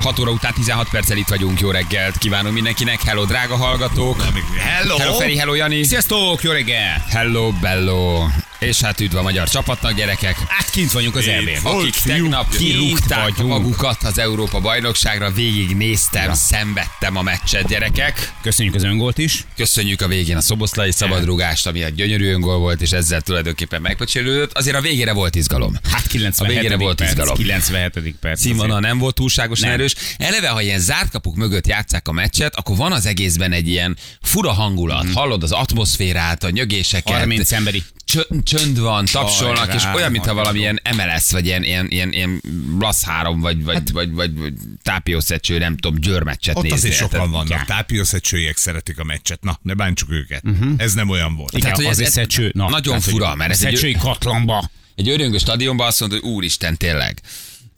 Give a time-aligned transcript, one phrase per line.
[0.00, 4.22] 6 óra után 16 perccel itt vagyunk, jó reggelt kívánunk mindenkinek, hello drága hallgatók.
[4.58, 4.96] Hello!
[4.96, 5.84] Hello Feri, hello Jani.
[5.84, 7.04] Sziasztok, jó reggel!
[7.08, 8.26] Hello Bello.
[8.60, 10.36] És hát üdv a magyar csapatnak, gyerekek.
[10.48, 11.24] Hát kint vagyunk az
[11.62, 11.78] volt.
[11.80, 18.32] Akik tegnap kirúgták magukat az Európa bajnokságra, végig néztem, szenvedtem a meccset, gyerekek.
[18.42, 19.44] Köszönjük az öngolt is.
[19.56, 24.52] Köszönjük a végén a szoboszlai szabadrúgást, ami egy gyönyörű öngól volt, és ezzel tulajdonképpen megpecselődött.
[24.52, 25.74] Azért a végére volt izgalom.
[25.90, 26.50] Hát 97.
[26.50, 27.34] A végére volt perc, izgalom.
[27.34, 28.14] 97.
[28.20, 28.40] perc.
[28.40, 29.78] Színvonal nem volt túlságosan Nem.
[29.78, 29.94] erős.
[30.18, 33.96] Eleve, ha ilyen zárt kapuk mögött játszák a meccset, akkor van az egészben egy ilyen
[34.22, 35.04] fura hangulat.
[35.04, 35.12] Mhm.
[35.12, 37.16] Hallod az atmoszférát, a nyögéseket.
[37.16, 37.82] 30 emberi.
[38.10, 42.42] Csönd, csönd van, tapsolnak, és olyan, mintha valamilyen MLS, vagy ilyen, ilyen, ilyen, ilyen
[42.78, 44.52] Lasz 3, vagy, vagy, hát, vagy, vagy, vagy
[44.82, 46.78] tápiószecső, nem tudom, győrmeccset Ott nézni.
[46.78, 47.48] azért sokan vannak.
[47.48, 47.62] Ja.
[47.66, 49.42] Tápiószecsőjek szeretik a meccset.
[49.42, 50.42] Na, ne bántsuk őket.
[50.76, 51.56] Ez nem olyan volt.
[51.56, 52.50] Igen, Tehát, azért ez szecső.
[52.54, 54.70] Na, nagyon tehát, fura, mert ez egy- Szecsői katlanba.
[54.94, 57.20] Egy öröngő stadionban azt mondta, hogy úristen, tényleg.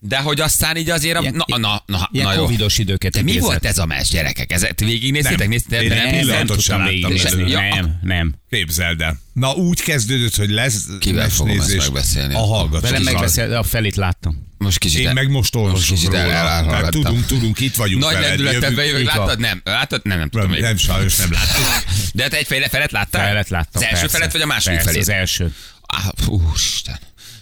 [0.05, 2.41] De hogy aztán így azért, a, Ilyen- na, na, na, Ilyen na jó.
[2.41, 4.51] covidos időket mi volt ez a mes, gyerekek?
[4.51, 5.39] Ezet végignéztétek?
[5.39, 5.49] Nem.
[5.49, 5.87] Néztétek?
[6.03, 7.51] Nem, nem nem, tudtam végignézni.
[7.51, 8.33] Nem, nem.
[8.49, 9.19] Képzeld el.
[9.33, 11.83] Na úgy kezdődött, hogy lesz Kivel fogom ezt mesnézés.
[11.83, 12.33] megbeszélni?
[12.33, 12.81] A hallgatók.
[12.81, 14.47] Velem megbeszél, a felét láttam.
[14.57, 14.99] Most kicsit.
[14.99, 16.89] Én el- meg most olvasom róla.
[16.89, 19.03] Tudunk, tudunk, itt vagyunk Nagy Itt van.
[19.03, 19.39] láttad?
[19.39, 20.01] Nem, láttad?
[20.03, 21.83] Nem, nem tudom Nem, nem, sajnos nem láttuk.
[22.13, 23.27] De te egy felet, felet láttál?
[23.27, 23.81] Felet láttam.
[23.83, 25.01] Az első felet, vagy a második felét?
[25.01, 25.53] az első.
[25.81, 26.99] Ah, Úristen.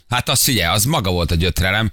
[0.10, 1.92] Hát azt figyelj, az maga volt a gyötrelem.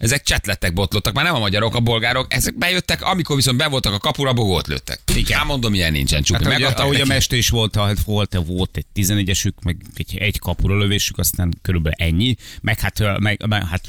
[0.00, 3.92] Ezek csetlettek, botlottak, már nem a magyarok, a bolgárok, ezek bejöttek, amikor viszont be voltak
[3.92, 5.00] a kapura, bogót lőttek.
[5.14, 5.38] Igen.
[5.38, 6.44] Hát mondom, ilyen nincsen csupi.
[6.44, 10.78] Hát ahogy, ahogy a is volt, hát volt, volt egy 11-esük, meg egy, egy kapura
[10.78, 13.88] lövésük, aztán körülbelül ennyi, meg hát, meg, meg, hát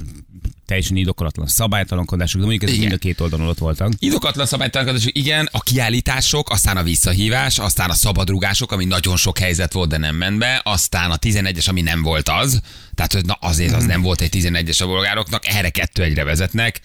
[0.72, 3.92] teljesen indokolatlan szabálytalankodások, de mondjuk ez mind a két oldalon ott voltak.
[4.00, 9.74] Indokatlan szabálytalankodás, igen, a kiállítások, aztán a visszahívás, aztán a szabadrugások, ami nagyon sok helyzet
[9.74, 12.62] volt, de nem ment be, aztán a 11-es, ami nem volt az,
[12.96, 16.80] tehát na azért az nem volt egy 11-es a bolgároknak, erre kettő egyre vezetnek,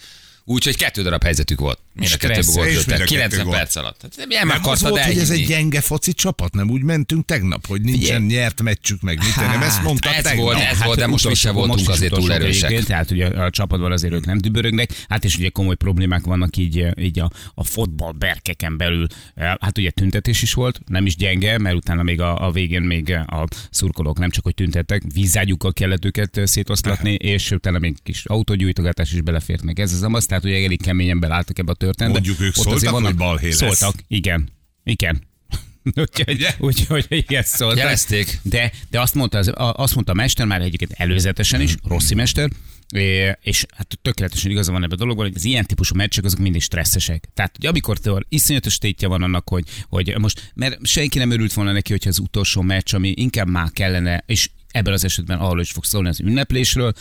[0.45, 1.79] úgyhogy kettő darab helyzetük volt.
[1.99, 3.55] A kettő gólt lőttek, kettő 90 gól.
[3.55, 3.99] perc alatt.
[3.99, 6.55] Tehát nem, nem az volt, hogy ez egy gyenge foci csapat?
[6.55, 8.25] Nem úgy mentünk tegnap, hogy nincsen Figyelj.
[8.27, 9.19] nyert meccsük meg.
[9.19, 10.45] Mit nem ezt mondtad ez tegnap?
[10.45, 12.65] volt, ez volt, de most mi se voltunk Hát, most azért túl erősek.
[12.65, 16.57] egyébként, Tehát ugye a csapatban azért ők nem dübörögnek, hát és ugye komoly problémák vannak
[16.57, 19.07] így, így a, a fotball berkeken belül.
[19.37, 23.11] Hát ugye tüntetés is volt, nem is gyenge, mert utána még a, a végén még
[23.13, 29.13] a szurkolók nem csak hogy tüntettek, vízágyukkal kellett őket szétoszlatni, és utána még kis autógyújtogatás
[29.13, 32.19] is belefért meg ez az amaz, tehát ugye elég keményen belálltak ebbe a történetbe.
[32.19, 33.57] Mondjuk ők Ott szóltak, azért hogy balhé lesz.
[33.57, 34.49] Szóltak, igen.
[34.85, 35.23] Igen.
[35.95, 37.79] Úgyhogy, úgyhogy igen, szóltak.
[37.79, 38.39] Jelezték.
[38.43, 42.15] De, de azt, mondta, az, a- azt mondta a mester már egyébként előzetesen is, Rossi
[42.15, 42.51] mester,
[43.41, 46.63] és hát tökéletesen igaza van ebben a dologban, hogy az ilyen típusú meccsek azok mindig
[46.63, 47.29] stresszesek.
[47.35, 51.53] Tehát, hogy amikor te iszonyatos tétje van annak, hogy, hogy most, mert senki nem örült
[51.53, 55.61] volna neki, hogyha az utolsó meccs, ami inkább már kellene, és ebben az esetben arról
[55.61, 56.93] is fog szólni az ünneplésről,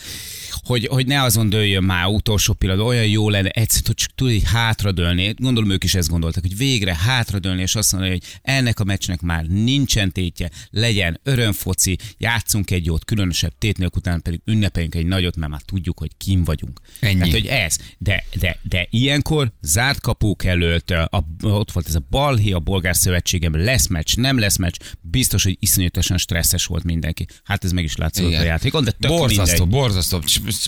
[0.51, 4.29] hogy, hogy ne azon dőljön már utolsó pillanatban, olyan jó lenne egyszerűen, hogy csak tud
[4.29, 5.33] így hátradőlni.
[5.37, 9.21] Gondolom ők is ezt gondoltak, hogy végre hátradőlni, és azt mondani, hogy ennek a meccsnek
[9.21, 15.05] már nincsen tétje, legyen örömfoci, játszunk egy jót, különösebb tét nélkül, után pedig ünnepeljünk egy
[15.05, 16.79] nagyot, mert már tudjuk, hogy kim vagyunk.
[16.99, 17.17] Ennyi.
[17.17, 17.77] Tehát, hogy ez.
[17.97, 22.95] De, de, de ilyenkor zárt kapuk előtt, a, ott volt ez a balhi a bolgár
[22.95, 27.25] szövetségem, lesz meccs, nem lesz meccs, biztos, hogy iszonyatosan stresszes volt mindenki.
[27.43, 28.41] Hát ez meg is látszott Igen.
[28.41, 29.79] a játékon, de tök borzasztó, mindegy.
[29.79, 30.19] borzasztó,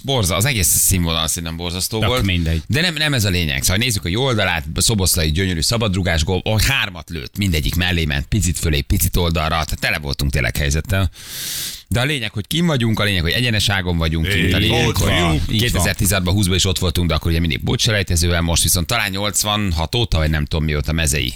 [0.03, 2.23] borza, az egész színvonal szerintem borzasztó Tök volt.
[2.23, 2.61] mindegy.
[2.67, 3.61] De nem, nem ez a lényeg.
[3.63, 8.25] Szóval nézzük a jó oldalát, Szoboszlai gyönyörű szabadrugás gól, ahol hármat lőtt, mindegyik mellé ment,
[8.25, 11.09] picit fölé, picit oldalra, tehát tele voltunk tényleg helyzettel.
[11.87, 15.07] De a lényeg, hogy kim vagyunk, a lényeg, hogy egyeneságon vagyunk kint, a lényeg, hogy
[15.07, 15.41] vagyunk.
[15.51, 15.85] Így van.
[15.85, 20.17] 2016-ban 20 is ott voltunk, de akkor ugye mindig bocselejtezővel, most viszont talán 86 óta,
[20.17, 21.33] vagy nem tudom mióta mezei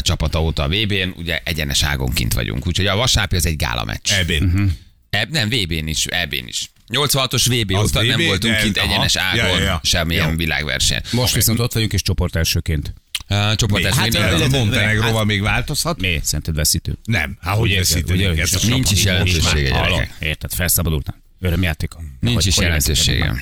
[0.00, 2.66] csapata óta a VB-n, ugye egyenes ágon kint vagyunk.
[2.66, 4.10] Úgyhogy a vasárnapi az egy gála meccs.
[4.12, 4.42] Ebén.
[4.42, 4.66] Mhm.
[5.10, 6.70] Eb, nem, VB-n is, EB-n is.
[6.92, 8.86] 86-os VB Az óta nem VB, voltunk de- kint aha.
[8.88, 9.80] egyenes ágon, Ja, ja, ja.
[9.82, 10.36] semmilyen Jó.
[10.36, 11.00] világverseny.
[11.12, 12.94] Most viszont ott vagyunk, és csoport elsőként.
[13.28, 16.00] Uh, csoport Hát, hát, minden- a Montenegróval még változhat?
[16.00, 16.20] Mi?
[16.22, 16.98] Szerinted veszítő?
[17.04, 17.38] Nem.
[17.40, 17.82] Hát hogy a
[18.66, 20.10] Nincs is jelentősége, gyerekek.
[20.18, 21.14] Érted, felszabadultam.
[21.40, 22.00] Örömjátéka.
[22.20, 23.34] Nincs is hogy jelentősége.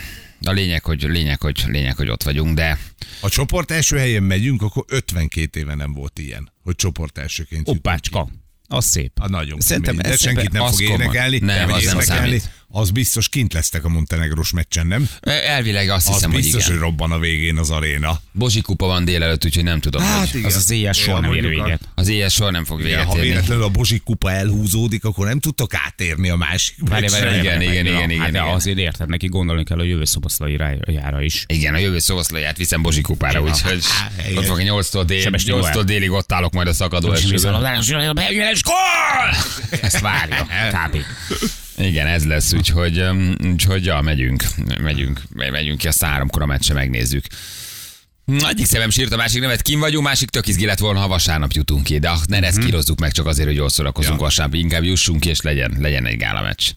[0.45, 2.79] A lényeg, hogy, lényeg, hogy, lényeg, hogy ott vagyunk, de
[3.21, 7.77] A csoport első helyen megyünk, akkor 52 éve nem volt ilyen, hogy csoport elsőként jutunk
[7.77, 8.29] Hoppácska.
[8.67, 9.13] Az szép.
[9.21, 9.97] A nagyon Szerintem.
[9.97, 11.03] De ez senkit nem fog komoly.
[11.03, 11.39] énekelni.
[11.39, 12.51] Nem, vagy az nem számít.
[12.77, 15.09] Az biztos kint lesztek a Montenegros meccsen, nem?
[15.21, 16.85] Elvileg azt Az hiszem, hogy biztos, hogy igen.
[16.85, 18.21] robban a végén az aréna.
[18.33, 20.03] Bozsi kupa van délelőtt, úgyhogy nem tudom.
[20.03, 20.45] Hát hogy igen.
[20.51, 21.81] Az az éjjel soha nem ér a- véget.
[21.95, 25.41] az éjjel soha nem fog Igen, véget ha véletlenül a Bozsik kupa elhúzódik, akkor nem
[25.41, 27.39] tudtok átérni a másik Várj, várj, meccsre.
[27.39, 28.53] igen, igen, igen, igen, Hát de igen.
[28.55, 31.45] azért érted, neki gondolni kell a jövő szoboszlai rájára is.
[31.47, 33.83] Igen, a jövő szoboszlaját viszem Bozsi kupára, úgyhogy
[34.37, 35.83] ott fog 8-tól, dél, Sebesti 8-tól Noel.
[35.85, 37.65] délig ott állok majd a szakadó esőben.
[39.81, 40.97] Ezt várja, kb.
[41.79, 43.05] Igen, ez lesz, úgyhogy,
[43.45, 44.45] úgyhogy ja, megyünk,
[44.81, 47.25] megyünk, megyünk ki, azt háromkor a meccse megnézzük.
[48.49, 51.53] Egyik szemem sírt, a másik nevet kim vagyunk, másik tök izgi lett volna, ha vasárnap
[51.53, 52.47] jutunk ki, de ne Mhm.
[52.47, 56.07] ezt kírozzuk meg csak azért, hogy jól szórakozunk vasárnap, inkább jussunk ki, és legyen, legyen
[56.07, 56.71] egy gála meccs.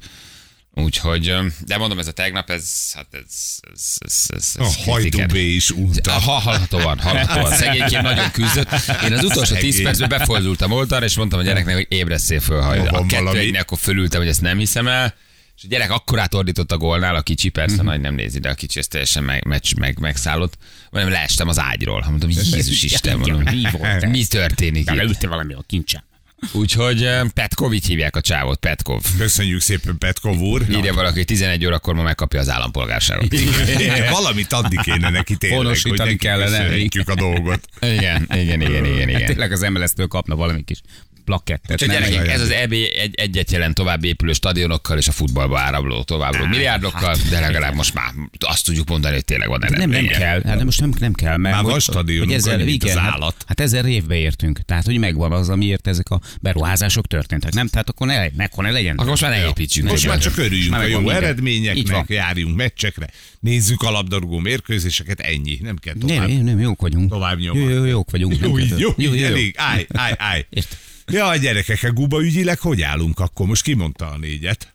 [0.83, 1.33] Úgyhogy,
[1.65, 5.35] de mondom, ez a tegnap, ez, hát ez, ez, ez, ez, ez A Hajdú B
[5.35, 6.11] is unta.
[6.11, 7.51] Ha, hallhatóan, hallhatóan.
[7.53, 8.69] Szegényként nagyon küzdött.
[9.05, 9.83] Én az utolsó tíz Szegény.
[9.83, 13.77] percben befordultam oldalra, és mondtam a gyereknek, hogy ébresszél föl, ha a kettő egynek, akkor
[13.77, 15.15] fölültem, hogy ezt nem hiszem el.
[15.57, 17.85] És a gyerek akkorát ordított a gólnál, a kicsi persze Mhm.
[17.85, 20.57] nagy nem nézi, de a kicsi ezt teljesen meg, meccs, meg, megszállott.
[20.89, 22.05] Mondom, leestem az ágyról.
[22.09, 24.05] Mondom, Jézus Isten, mondom, mi volt?
[24.05, 26.01] mi történik leültél valami a kincsem.
[26.51, 29.01] Úgyhogy eh, Petkov, így hívják a csávot, Petkov.
[29.17, 30.65] Köszönjük szépen, Petkov úr.
[30.69, 33.33] Írja valaki, hogy 11 órakor ma megkapja az állampolgárságot.
[33.33, 36.89] Igen, Valamit adni kéne neki tényleg, hogy Honosítani neki kellene.
[37.05, 37.67] a dolgot.
[37.81, 39.25] Igen, igen, igen, igen, igen.
[39.25, 40.81] Tényleg az MLS-től kapna valami kis
[41.27, 41.71] plakettet.
[41.71, 42.09] Úgyhogy nem?
[42.09, 46.47] gyerekek, ez az EB egy, egyet jelent tovább épülő stadionokkal és a futballba áramló továbbról
[46.47, 50.17] milliárdokkal, de legalább most már azt tudjuk mondani, hogy tényleg van Nem, nem eredménye.
[50.17, 52.83] kell, hát most nem, nem kell, mert Már van hogy- stadionunk, hogy ezer, annyi, mint
[52.83, 53.35] igen, az hát, állat.
[53.47, 57.67] hát ezer évbe értünk, tehát hogy megvan az, amiért ezek a beruházások történtek, nem?
[57.67, 58.95] Tehát akkor ne, akkor ne legyen.
[58.95, 59.89] Akkor most már ne építsünk.
[59.89, 62.05] Most már csak örüljünk Már a jó eredményeknek, van.
[62.07, 63.09] járjunk meccsekre,
[63.39, 66.27] nézzük a labdarúgó mérkőzéseket, ennyi, nem kell nem, tovább.
[66.27, 67.09] nem, nem, jók vagyunk.
[67.09, 67.73] Tovább jó, nyomni.
[67.73, 68.39] jó, jók vagyunk.
[68.39, 69.31] nem Jó, így, kell- jó, jó, így jó, jó.
[69.31, 69.53] elég.
[69.57, 70.45] Állj, állj, állj.
[70.49, 70.77] Érted?
[71.11, 73.47] Ja, gyerekek, a guba ügyileg hogy állunk akkor?
[73.47, 74.73] Most kimondta a négyet.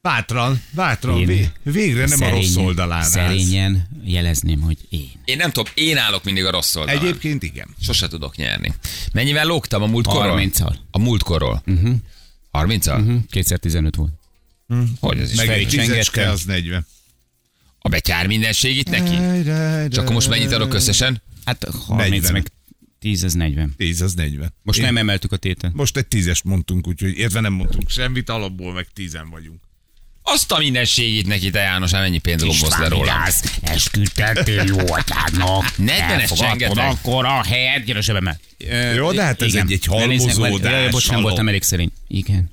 [0.00, 3.10] Bátran, bátran, Én- vé- végre nem a rossz Szerényen- oldalán állsz.
[3.10, 5.10] Szerényen jelezném, hogy én.
[5.24, 7.00] Én nem tudom, én állok mindig a rossz oldalon.
[7.02, 7.68] Egyébként igen.
[7.80, 8.74] Sose tudok nyerni.
[9.12, 10.40] Mennyivel lógtam a múltkorról?
[10.40, 10.74] 30-al.
[10.90, 11.62] A múltkorról.
[11.66, 11.94] Uh-huh.
[12.52, 13.00] 30-al?
[13.00, 13.20] Uh-huh.
[13.30, 14.12] 2015 volt.
[15.00, 15.36] Hogy ez is?
[15.36, 15.78] Meg egy
[16.18, 16.86] az 40.
[17.78, 19.16] A betyár mindenség itt neki?
[19.90, 21.22] Csak most mennyit adok összesen?
[21.44, 22.32] Hát 30 40.
[22.32, 22.50] meg
[23.00, 23.74] 10 ez 40.
[23.76, 24.54] 10 az 40.
[24.62, 25.72] Most Én- nem emeltük a tétet.
[25.74, 29.60] Most egy tízest mondtunk, úgyhogy értve nem mondtunk semmit, alapból meg tízen vagyunk.
[30.22, 33.26] Azt a mindenségét neki, te János, hát mennyi pénz lombosz le róla.
[33.62, 35.64] esküdtettél jó atyádnak.
[35.78, 36.76] 40-es csengetek.
[36.90, 38.38] akkor a helyet, gyere.
[38.58, 39.66] Ö, Jó, de hát ez igen.
[39.66, 41.92] egy- egy halmozódás, bocs, nem voltam elég szerény.
[42.08, 42.50] Igen,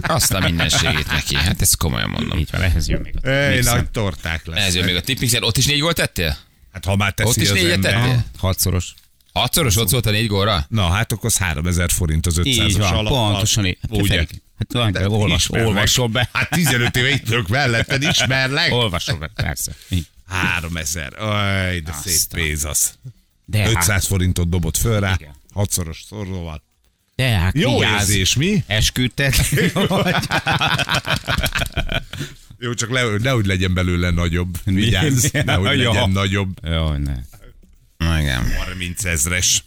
[0.00, 1.34] Azt a mindenségét neki.
[1.34, 2.38] Hát ezt komolyan mondom.
[2.38, 4.66] így van, ehhez jön még a Ej, nagy torták lesz.
[4.66, 5.42] Ez jön még a tippmixer.
[5.42, 6.36] Ott is négy gólt tettél?
[6.72, 8.24] Hát ha már teszi Ott is az négyet tettél?
[8.38, 8.94] Hatszoros.
[9.38, 10.66] Hatszoros ott szólt a négy gólra?
[10.68, 13.30] Na, hát akkor az 3000 forint az 500-as Így van, alappal.
[13.30, 13.78] pontosan így.
[13.88, 14.16] Ugye?
[14.58, 16.28] Hát olyan, de olvas, olvasol be.
[16.32, 18.72] Hát 15 éve itt ülök melletted, ismerlek.
[18.72, 19.72] Olvasol be, persze.
[19.88, 20.06] Így.
[20.28, 21.12] 3000.
[21.22, 22.40] Aj, de szép Aztán.
[22.42, 22.92] pénz az.
[23.44, 25.34] De hát, 500 forintot dobott föl rá, Igen.
[25.52, 26.62] hatszoros szorzóval.
[27.16, 28.08] de hát Jó vigyázz.
[28.08, 28.64] érzés, mi?
[28.66, 29.36] Esküdtet.
[32.58, 34.58] Jó, csak le, nehogy legyen belőle nagyobb.
[34.64, 36.48] Vigyázz, nehogy legyen nagyobb.
[36.62, 37.14] Jaj, ne.
[37.98, 38.54] Igen.
[38.56, 39.64] 30 ezres.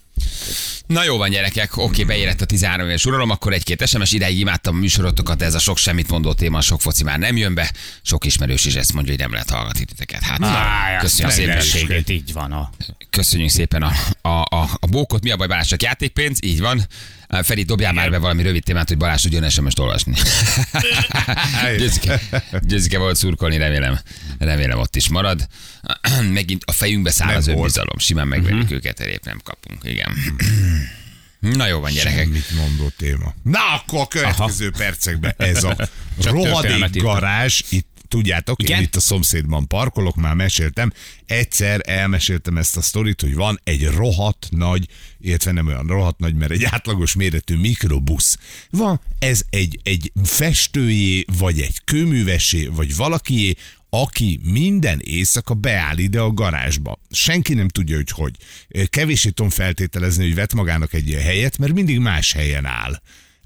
[0.86, 4.76] Na jó van gyerekek, oké, beérett a 13 éves uralom, akkor egy-két SMS, ideig imádtam
[4.76, 8.26] a műsorotokat, ez a sok semmit mondó téma, sok foci már nem jön be, sok
[8.26, 10.24] ismerős is ezt mondja, hogy nem lehet hallgatni titeket.
[10.24, 11.62] Hát, köszönjük szépen.
[11.62, 12.04] Szépen.
[12.08, 12.70] Így van a...
[13.10, 15.24] Köszönjük szépen a, a, a, a bókot.
[15.24, 15.74] Mi a baj, Balázs?
[15.78, 16.38] Játékpénz?
[16.42, 16.88] Így van.
[17.32, 20.14] Feri, dobjál már be valami rövid témát, hogy Balázs tudjon SMS-t olvasni.
[21.78, 22.22] Győzike,
[22.62, 24.00] Győzike volt szurkolni, remélem,
[24.40, 25.48] remélem ott is marad.
[26.34, 27.98] Megint a fejünkbe száll Nem az önbizalom.
[27.98, 29.82] Simán megverjük őket, erép nem kapunk.
[29.84, 30.12] Igen.
[31.58, 32.28] Na jó van, gyerekek.
[32.28, 33.34] Mit mondó téma.
[33.44, 34.78] Na, akkor a következő Aha.
[34.78, 35.76] percekben ez a
[36.24, 38.78] rohadék garázs, itt tudjátok, Igen?
[38.78, 40.92] én itt a szomszédban parkolok, már meséltem,
[41.26, 44.88] egyszer elmeséltem ezt a sztorit, hogy van egy rohadt nagy,
[45.20, 48.38] illetve nem olyan rohadt nagy, mert egy átlagos méretű mikrobusz.
[48.70, 53.56] Van, ez egy, egy festőjé, vagy egy kőművesé, vagy valakié,
[53.90, 57.00] aki minden éjszaka beáll ide a garázsba.
[57.10, 58.36] Senki nem tudja, hogy hogy.
[58.90, 63.02] Kevésé tudom feltételezni, hogy vett magának egy ilyen helyet, mert mindig más helyen áll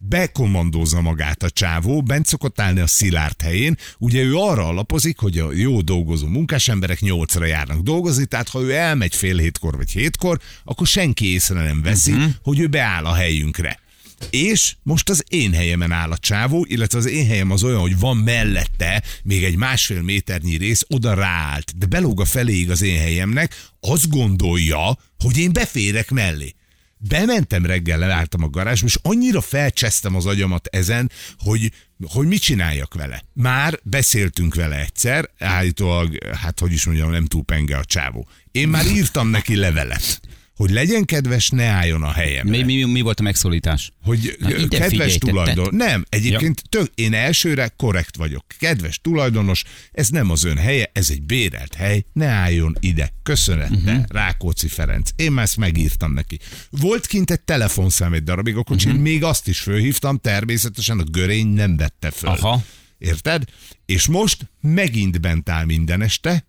[0.08, 5.38] bekommandózza magát a csávó, bent szokott állni a szilárd helyén, ugye ő arra alapozik, hogy
[5.38, 9.92] a jó dolgozó munkás emberek nyolcra járnak dolgozni, tehát ha ő elmegy fél hétkor vagy
[9.92, 12.32] hétkor, akkor senki észre nem veszi, uh-huh.
[12.44, 13.84] hogy ő beáll a helyünkre.
[14.30, 18.00] És most az én helyemen áll a csávó, illetve az én helyem az olyan, hogy
[18.00, 23.00] van mellette még egy másfél méternyi rész, oda ráállt, de belóg a feléig az én
[23.00, 26.56] helyemnek, azt gondolja, hogy én beférek mellé.
[26.98, 31.72] Bementem reggel, leálltam a garázsba, és annyira felcsesztem az agyamat ezen, hogy,
[32.08, 33.24] hogy mit csináljak vele.
[33.34, 38.28] Már beszéltünk vele egyszer, állítólag, hát hogy is mondjam, nem túl penge a csávó.
[38.52, 40.22] Én már írtam neki levelet,
[40.56, 42.58] hogy legyen kedves, ne álljon a helyemre.
[42.58, 43.92] Mi, mi, mi volt a megszólítás?
[44.04, 45.70] Hogy Na, ide kedves figyelj, tulajdon.
[45.70, 48.46] te- Nem, egyébként tök, én elsőre korrekt vagyok.
[48.60, 53.14] Kedves tulajdonos, ez nem az ön helye, ez egy bérelt hely, ne álljon ide.
[53.24, 54.04] Köszönettel, uh-huh.
[54.08, 55.10] Rákóczi Ferenc.
[55.16, 56.40] Én már ezt megírtam neki.
[56.70, 58.98] Volt kint egy telefonszám egy darabig a kocsin, Mhm.
[59.00, 59.12] uh-huh.
[59.14, 62.30] még azt is fölhívtam, természetesen a görény nem vette föl.
[62.30, 62.64] Aha.
[62.98, 63.44] Érted?
[63.86, 66.46] És most megint bent áll minden este,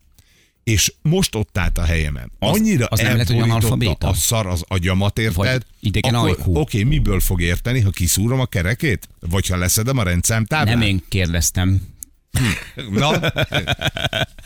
[0.70, 2.32] és most ott állt a helyemen.
[2.38, 4.08] Az- Annyira az nem lehet, hogy elborította analfabéta?
[4.08, 5.62] a szar az agyamat, érted?
[6.38, 6.60] Akkor.
[6.60, 9.08] Oké, miből fog érteni, ha kiszúrom a kerekét?
[9.20, 10.74] Vagy ha leszedem a rendszámtáblát?
[10.74, 11.82] Nem én kérdeztem.
[12.90, 13.20] Na,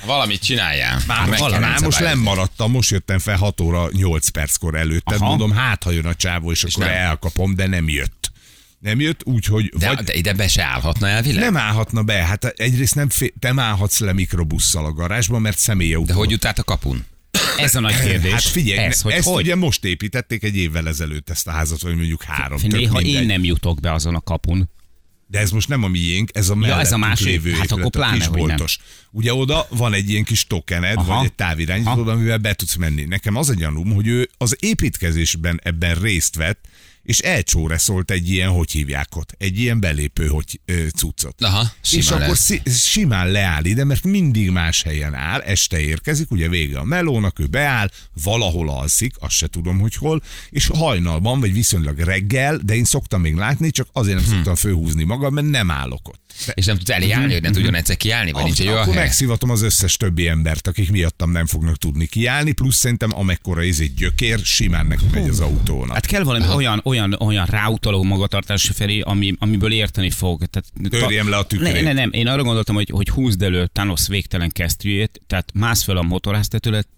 [0.06, 1.00] Valamit csináljál.
[1.06, 2.04] már Meg valami, most rendszabályozni.
[2.04, 5.28] nem maradtam, most jöttem fel 6 óra 8 perckor előtted, Aha.
[5.28, 6.94] mondom, hát ha jön a csávó, és, akkor nem.
[6.94, 8.19] elkapom, de nem jött.
[8.80, 11.42] Nem jött, úgyhogy De, vagy de ide be se állhatna elvileg?
[11.42, 12.14] nem állhatna be.
[12.14, 16.06] Hát egyrészt nem, fé- te nem állhatsz le mikrobusszal a garázsba, mert személyautó.
[16.06, 17.06] De hogy jut át a kapun?
[17.56, 18.32] Ez a nagy kérdés.
[18.32, 19.42] Hát figyelj, ez, hogy ezt hogy?
[19.42, 22.58] ugye most építették egy évvel ezelőtt ezt a házat, vagy mondjuk három.
[22.58, 23.20] tök Néha mindegy.
[23.20, 24.70] én nem jutok be azon a kapun.
[25.26, 27.26] De ez most nem a miénk, ez a mellettünk ez a másik.
[27.26, 28.46] lévő Hát épület, akkor a kis hogy nem.
[28.46, 28.78] boltos.
[29.10, 31.14] Ugye oda van egy ilyen kis tokened, Aha.
[31.16, 33.04] vagy egy távirányítód, amivel be tudsz menni.
[33.04, 36.64] Nekem az a gyanúm, hogy ő az építkezésben ebben részt vett,
[37.02, 41.42] és elcsóreszolt egy ilyen, hogy hívják ott, egy ilyen belépő hogy, ö, cuccot.
[41.42, 42.44] Aha, és simán akkor lesz.
[42.44, 47.38] szi- simán leáll ide, mert mindig más helyen áll, este érkezik, ugye vége a melónak,
[47.38, 47.90] ő beáll,
[48.22, 53.20] valahol alszik, azt se tudom, hogy hol, és hajnalban, vagy viszonylag reggel, de én szoktam
[53.20, 56.20] még látni, csak azért nem szoktam főhúzni magam, mert nem állok ott.
[56.46, 58.94] De És nem tudsz elé állni, hogy nem tudjon egyszer kiállni, vagy nincs egy akkor
[58.94, 63.80] megszivatom az összes többi embert, akik miattam nem fognak tudni kiállni, plusz szerintem amekkora ez
[63.80, 65.92] egy gyökér, simán neki megy az autónak.
[65.94, 70.44] Hát kell valami olyan, olyan, olyan ráutaló magatartás felé, ami, amiből érteni fog.
[70.44, 71.72] Tehát, Törjem le a tükrét.
[71.72, 75.82] Ne, ne, nem, én arra gondoltam, hogy, hogy húzd elő Thanos végtelen kesztyűjét, tehát mász
[75.82, 76.88] fel a motorháztetőlet,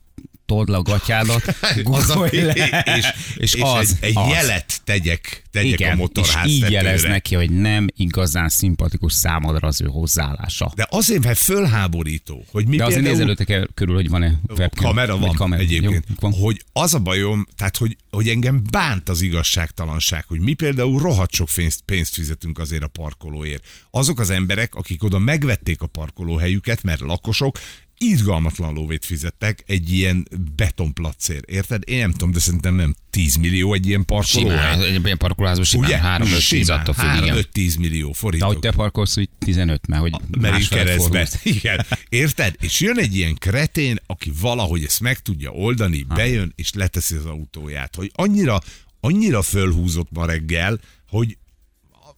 [0.53, 3.05] told le a gatyádat, gurgolj le, és,
[3.37, 4.31] és, és az, egy, egy az.
[4.31, 9.69] jelet tegyek, tegyek Igen, a motorház és így jelez neki, hogy nem igazán szimpatikus számodra
[9.69, 10.73] az ő hozzáállása.
[10.75, 13.19] De azért, mert fölháborító, hogy mi De azért például...
[13.19, 14.85] nézelőtek el körül, hogy van-e webcam.
[14.85, 15.63] kamera van kamera.
[15.63, 16.33] egyébként, Jó, van.
[16.33, 21.33] hogy az a bajom, tehát hogy, hogy engem bánt az igazságtalanság, hogy mi például rohadt
[21.33, 23.67] sok pénzt, pénzt fizetünk azért a parkolóért.
[23.91, 27.59] Azok az emberek, akik oda megvették a parkolóhelyüket, mert lakosok,
[27.99, 31.83] irgalmatlan lóvét fizettek egy ilyen betonplacért, érted?
[31.87, 34.05] Én nem tudom, de szerintem nem 10 millió egy ilyen.
[34.23, 37.47] Simán, egy ilyen parkolóházban simán 3 5 10 Simán, attól függ, igen.
[37.53, 38.43] 3-5-10 millió De forint.
[38.43, 41.29] hogy te parkolsz, hogy 15, mert hogy másfele keresztbe.
[41.43, 41.87] Igen.
[42.09, 42.55] Érted?
[42.61, 47.25] És jön egy ilyen kretén, aki valahogy ezt meg tudja oldani, bejön és leteszi az
[47.25, 47.95] autóját.
[47.95, 48.61] Hogy annyira,
[49.01, 51.37] annyira fölhúzott ma reggel, hogy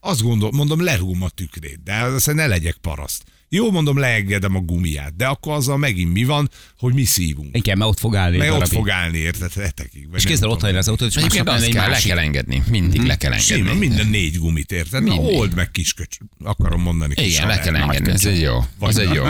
[0.01, 3.25] azt gondol, mondom, lerúgom a tükrét, de aztán ne legyek paraszt.
[3.55, 7.57] Jó, mondom, leengedem a gumiját, de akkor azzal megint mi van, hogy mi szívunk.
[7.57, 8.41] Igen, mert ott fog állni.
[8.41, 10.11] Egy ott fog állni, érted, hetekig.
[10.11, 12.63] vagy És kézzel ott az autót, és Egyébként egy kell, le kell engedni.
[12.71, 13.87] Mindig le kell Sima, engedni.
[13.87, 15.05] minden négy gumit, érted?
[15.05, 17.15] Na, old meg kisköcs, akarom mondani.
[17.15, 18.11] kis Igen, le kell engedni.
[18.11, 18.65] Ez egy jó.
[18.79, 19.25] Az egy jó.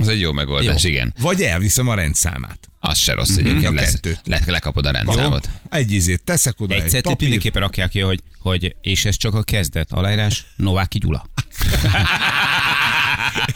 [0.00, 0.90] Az egy jó megoldás, Jó.
[0.90, 1.14] igen.
[1.20, 2.58] Vagy elviszem a rendszámát.
[2.80, 3.66] Az se rossz egyébként.
[3.66, 5.48] a Lesz, le, lekapod a rendszámot.
[5.70, 9.42] Egy izét teszek oda, Egy egy, mindenképpen rakják ki, hogy, hogy és ez csak a
[9.42, 9.92] kezdet.
[9.92, 11.26] Aláírás Nováki Gyula.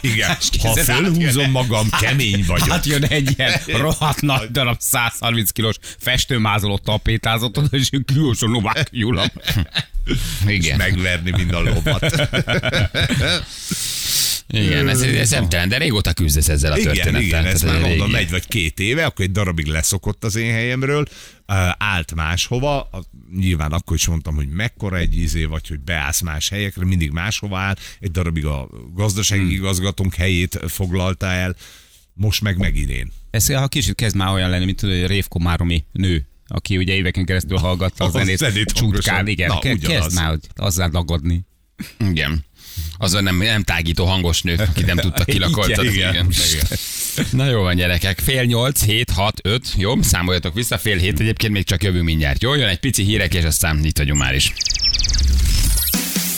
[0.01, 0.37] Igen.
[0.61, 2.67] Ha fölhúzom magam, kemény vagyok.
[2.67, 9.31] Hát jön egy ilyen rohadt nagy darab 130 kilós festőmázoló tapétázatot, és külső Nováki Gyula.
[10.47, 10.77] Igen.
[10.77, 12.29] Megverni minden lovat.
[14.53, 17.21] Igen, ez, ez nem de régóta küzdesz ezzel a Igen, történettel.
[17.21, 17.87] igen, ez már régi.
[17.87, 21.05] mondom egy vagy két éve, akkor egy darabig leszokott az én helyemről,
[21.77, 22.89] állt máshova,
[23.35, 27.57] nyilván akkor is mondtam, hogy mekkora egy izé, vagy hogy beállsz más helyekre, mindig máshova
[27.57, 29.51] áll, egy darabig a gazdasági Hmm.
[29.51, 31.55] igazgatónk helyét foglalta el,
[32.13, 33.11] most meg megint én.
[33.31, 36.93] Ez ha kicsit kezd már olyan lenni, mint tudod, hogy Révko Máromi nő, aki ugye
[36.93, 41.41] éveken keresztül hallgatta a A zenét, zenét csutkán, igen, Na, kezd már hogy azzal dagadni.
[41.99, 42.45] Igen
[43.01, 45.91] az a nem, nem tágító hangos nő, akit nem tudta kilakoltatni.
[45.91, 46.27] igen, igen.
[46.51, 47.27] igen.
[47.31, 48.19] Na jó van, gyerekek.
[48.19, 49.73] Fél nyolc, hét, hat, öt.
[49.77, 50.77] Jó, számoljatok vissza.
[50.77, 52.41] Fél hét egyébként még csak jövő mindjárt.
[52.41, 54.53] Jó, jön egy pici hírek, és aztán itt vagyunk már is.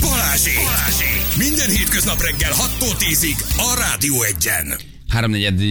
[0.02, 0.56] Balázsék!
[0.56, 1.38] Balázsék!
[1.38, 4.91] Minden hétköznap reggel 6-tól 10-ig a Rádió 1-en.
[5.12, 5.62] Háromnegyed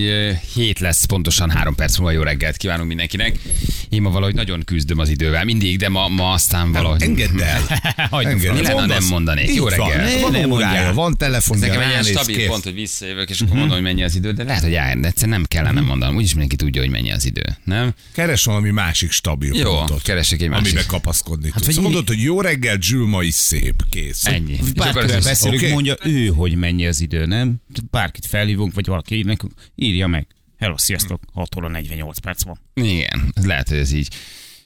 [0.55, 2.13] hét lesz pontosan három perc múlva.
[2.13, 3.39] Jó reggelt kívánunk mindenkinek.
[3.89, 7.03] Én ma valahogy nagyon küzdöm az idővel, mindig, de ma, ma aztán valahogy...
[7.03, 7.63] Engedd el!
[8.11, 8.75] Engedd el.
[8.81, 9.55] Mi nem mondanék?
[9.55, 10.21] Jó reggelt.
[10.21, 11.67] Van, van órája, van telefonja.
[11.67, 14.45] Nekem egy ilyen stabil pont, hogy visszajövök, és akkor mondom, hogy mennyi az idő, de
[14.45, 15.89] lehet, hogy állj, de egyszerűen nem kellene mhm.
[15.89, 16.17] mondanom.
[16.17, 17.95] Úgyis mindenki tudja, hogy mennyi az idő, nem?
[18.13, 20.03] Keres valami másik stabil Jó, pontot.
[20.03, 20.67] keresek egy másik.
[20.67, 21.77] Amiben kapaszkodni hát, tudsz.
[21.77, 24.27] Mondod, hogy jó reggel, Zsül, ma is szép, kész.
[24.27, 24.59] Ennyi.
[24.75, 27.55] Bárkivel beszélünk, mondja ő, hogy mennyi az idő, nem?
[27.91, 30.27] Bárkit felhívunk, vagy valaki nekünk, írja meg.
[30.59, 32.59] Hello, sziasztok, 6 óra 48 perc van.
[32.75, 34.09] Igen, ez lehet, hogy ez így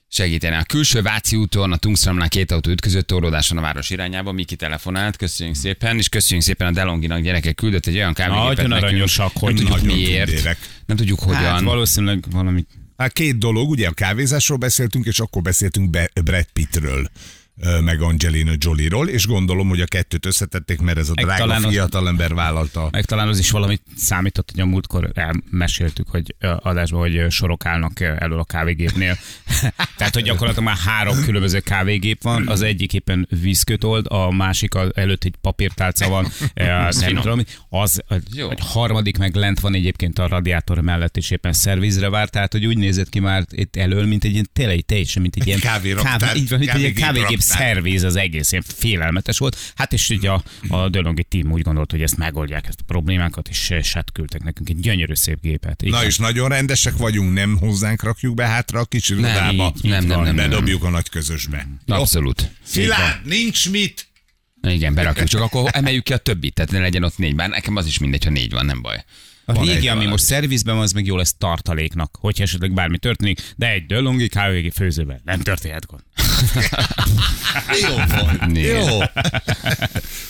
[0.09, 0.57] segítene.
[0.59, 4.33] A külső Váci úton a Tungstramnál két autó ütközött torlódáson a város irányába.
[4.33, 8.69] Miki telefonált, köszönjük szépen, és köszönjük szépen a Delonginak gyerekek küldött egy olyan kávégépet Nagyon
[8.69, 8.85] nekünk.
[8.89, 10.59] aranyosak, hogy nem tudjuk miért, tündérek.
[10.87, 11.43] nem tudjuk hogyan.
[11.43, 12.65] Hát valószínűleg valami
[12.97, 17.11] Hát két dolog, ugye a kávézásról beszéltünk, és akkor beszéltünk be Brad Pittről
[17.85, 22.35] meg Angelina Jolie-ról, és gondolom, hogy a kettőt összetették, mert ez a Meg drága fiatalember
[22.35, 22.89] vállalta.
[22.91, 28.01] Meg talán az is valamit számított, hogy a múltkor elmeséltük, hogy adásban, hogy sorok állnak
[28.01, 29.19] elől a kávégépnél.
[29.97, 34.73] Tehát, hogy gyakorlatilag már három különböző kávégép van, az egyik éppen vízköt old, a másik
[34.95, 36.27] előtt egy papírtálca van,
[37.01, 38.49] nem tudom, az a, Jó.
[38.49, 42.67] a harmadik meg lent van egyébként a radiátor mellett, és éppen szervizre vár, tehát, hogy
[42.67, 46.19] úgy nézett ki már itt elől, mint egy ilyen, tényleg teljesen, mint egy ilyen Kávéraktár,
[46.19, 47.43] kávé, így van, mint egy ilyen kávégép.
[47.45, 49.73] Szerviz az egész, ilyen félelmetes volt.
[49.75, 53.49] Hát és ugye a, a Dölongi team úgy gondolt, hogy ezt megoldják, ezt a problémákat,
[53.49, 55.83] és, és hát küldtek nekünk egy gyönyörű szép gépet.
[55.83, 55.95] Igen.
[55.99, 60.05] Na és nagyon rendesek vagyunk, nem hozzánk rakjuk be hátra a kis irodába, így- nem,
[60.07, 60.51] nem, nem, nem.
[60.51, 61.67] bedobjuk a nagy közösbe.
[61.87, 62.51] Abszolút.
[62.63, 64.07] Szilárd, nincs mit!
[64.63, 67.35] Igen, berakjuk, csak akkor emeljük ki a többit, tehát ne legyen ott négy.
[67.35, 69.05] Bár nekem az is mindegy, ha négy van, nem baj.
[69.47, 70.07] A Van régi, ami valami.
[70.07, 74.29] most szervizben van, az meg jó lesz tartaléknak, hogyha esetleg bármi történik, de egy Dölongi
[74.29, 76.03] kávégi főzőben nem történhet gond.
[77.89, 78.57] Jó van.
[78.57, 78.99] Jó.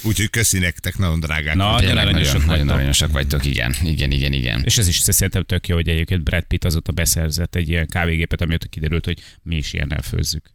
[0.02, 1.54] Úgyhogy köszi nektek, nagyon drágák.
[1.54, 1.86] Na, vagytok.
[1.86, 2.76] Tényleg aranyosak nagyon, nagyon vagytok.
[2.76, 3.74] aranyosak vagytok, igen.
[3.82, 4.62] Igen, igen, igen.
[4.64, 8.40] És ez is szerintem tök jó, hogy egyébként Brad Pitt azóta beszerzett egy ilyen kávégépet,
[8.40, 10.52] amióta kiderült, hogy mi is ilyennel főzzük.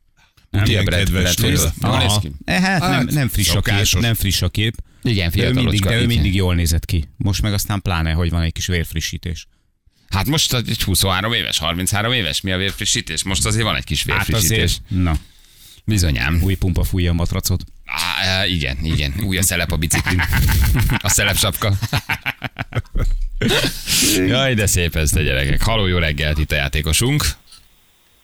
[0.50, 2.22] Nem, ilyen Brad- kedves Brad Aha.
[2.46, 4.75] Eh, Hát nem, Hát, nem, friss a kép, nem friss a kép.
[5.03, 7.03] Igen, Ő fiatal mindig, de ő mindig jól nézett ki.
[7.18, 9.48] Most meg aztán pláne, hogy van egy kis vérfrissítés.
[10.10, 13.24] Hát most egy 23 éves, 33 éves, mi a vérfrissítés?
[13.24, 14.63] Most azért van egy kis Hát vérfrissítés.
[14.63, 15.18] azért, na,
[15.86, 16.39] Bizonyám.
[16.44, 17.63] új pumpa fújja a matracot.
[17.86, 19.13] Á, igen, igen.
[19.24, 20.22] Új a szelep a biciklin.
[20.98, 21.74] A szelepsapka.
[24.27, 25.62] Jaj, de szép ez, te gyerekek.
[25.62, 27.25] Haló, jó reggelt, itt a játékosunk.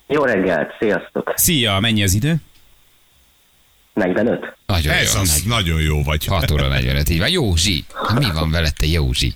[0.08, 1.34] Jó reggelt, sziasztok!
[1.36, 2.36] Szia, mennyi az idő?
[3.94, 4.56] 45?
[4.66, 5.20] Nagyon Ez jó.
[5.22, 6.26] az nagyon jó vagy.
[6.26, 7.30] 6 óra 45 így van.
[7.30, 7.86] Józsi,
[8.20, 9.34] mi van veled, te Józsi?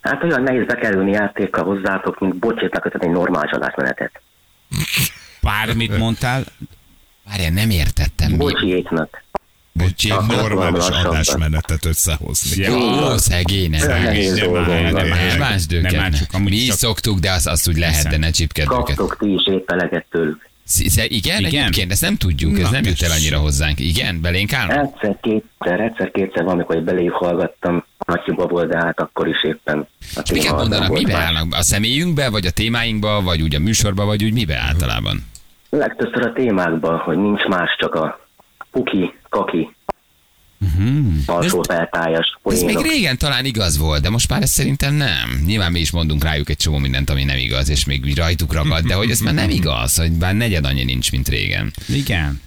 [0.00, 4.20] Hát olyan nehéz bekerülni játékkal hozzátok, mint bocsétnak kötött egy normális adásmenetet.
[5.42, 6.44] Bármit mondtál,
[7.28, 8.30] Várjál, nem értettem.
[8.30, 8.36] Mi?
[8.36, 9.22] Bocsiéknak.
[9.78, 10.10] Bocsi.
[10.10, 10.26] Ah.
[10.26, 12.62] Normális adásmenetet összehozni.
[12.62, 12.72] Ja.
[12.72, 15.06] Ó, szegény, ez nem
[15.38, 18.96] más Nem Mi is szoktuk, de azt, azt úgy lehet, de ne csipkedd őket.
[18.96, 20.46] Kaptok ti is épp eleget tőlük.
[21.08, 21.44] Igen, Igen?
[21.44, 23.80] egyébként ezt nem tudjuk, ez Na, nem jut el annyira hozzánk.
[23.80, 24.76] Igen, belénk állnak?
[24.76, 29.86] Egyszer-kétszer, egyszer-kétszer van, amikor beléjük hallgattam, Matyiba volt, de hát akkor is éppen.
[30.14, 31.54] A És miket mondanak, mibe állnak?
[31.54, 35.26] A személyünkbe, vagy a témáinkba, vagy úgy a műsorba, vagy úgy mibe általában?
[35.70, 38.27] Legtöbbször a témákban, hogy nincs más, csak a
[38.70, 39.68] puki, kaki,
[41.26, 45.42] alsó feltájas Ez még régen talán igaz volt, de most már ez szerintem nem.
[45.46, 48.84] Nyilván mi is mondunk rájuk egy csomó mindent, ami nem igaz, és még rajtuk ragad,
[48.84, 51.72] de hogy ez már nem igaz, hogy bár negyed annyi nincs, mint régen.
[51.88, 52.40] igen.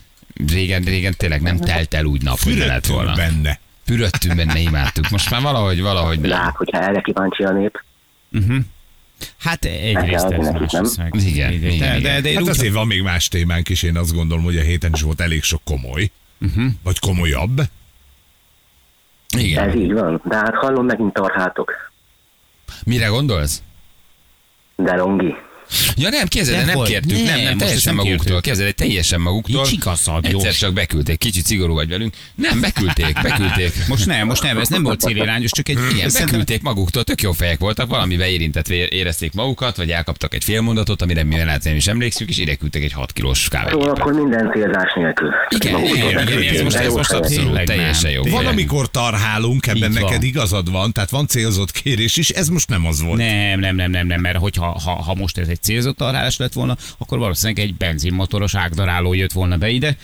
[0.47, 3.15] Régen, régen tényleg nem telt el úgy nap, hogy ne lett volna.
[3.15, 3.59] Benne.
[3.85, 5.09] Pürödtünk benne, imádtuk.
[5.09, 7.83] Most már valahogy, valahogy hát, hogyha erre kíváncsi a nép,
[9.39, 10.71] Hát egyrészt ez nekik, más.
[10.71, 10.83] nem?
[10.83, 12.01] az meg- Igen, igen, de, igen.
[12.01, 14.61] de, de, Hát úgy, azért van még más témánk is, én azt gondolom, hogy a
[14.61, 16.11] héten is volt elég sok komoly.
[16.83, 17.61] Vagy komolyabb.
[19.37, 19.69] Igen.
[19.69, 20.21] ez így van.
[20.25, 21.73] De hát hallom, megint tarhátok.
[22.85, 23.61] Mire gondolsz?
[24.75, 25.35] De Longi.
[25.95, 26.87] Ja nem, képzeld, nem hogy?
[26.87, 28.41] kértük, nem, Nem, nem, most teljesen ezt nem maguktól.
[28.41, 29.65] Képzeld, teljesen maguktól.
[30.21, 30.21] Jó.
[30.21, 32.13] Egyszer csak beküldték, kicsit szigorú vagy velünk.
[32.35, 33.73] Nem, beküldték, beküldték.
[33.87, 37.21] most nem, most nem, ez nem volt célirányos, csak egy Igen, szerintem- beküldték maguktól, tök
[37.21, 41.75] jó fejek voltak, valamivel érintett érezték magukat, vagy elkaptak egy félmondatot, amire mi lehet nem
[41.75, 43.99] is emlékszünk, és ide küldtek egy 6 kilós Szóval kávégépet.
[43.99, 45.29] akkor minden célzás nélkül.
[45.49, 48.11] Igen, igen, igen, ez most, ez jó most abszolút teljesen nem.
[48.11, 48.21] jó.
[48.21, 48.51] Van, fejek.
[48.51, 53.01] amikor tarhálunk, ebben neked igazad van, tehát van célzott kérés is, ez most nem az
[53.01, 53.17] volt.
[53.17, 56.53] Nem, nem, nem, nem, nem, mert hogyha ha, ha most ez egy célzott tarálás lett
[56.53, 59.95] volna, akkor valószínűleg egy benzinmotoros ágdaráló jött volna be ide.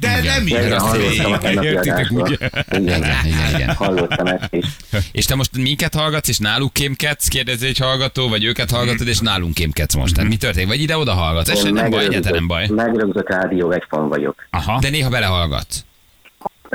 [0.00, 0.24] De Igen.
[0.24, 0.72] nem Igen, így.
[0.72, 2.36] hallottam a Értitek, ugye?
[2.70, 4.64] Igen, Igen, igen, hallottam ezt is.
[5.12, 9.18] És te most minket hallgatsz, és náluk kémkedsz, kérdezi egy hallgató, vagy őket hallgatod, és
[9.18, 10.14] nálunk kémkedsz most.
[10.14, 10.68] Tehát mi történik?
[10.68, 11.48] Vagy ide-oda hallgatsz?
[11.48, 12.66] Ez nem baj, egyáltalán nem baj.
[12.66, 14.46] megrögzött rádió egy fan vagyok.
[14.50, 14.78] Aha.
[14.80, 15.84] De néha belehallgatsz.